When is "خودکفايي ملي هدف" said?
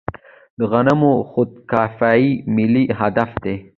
1.31-3.31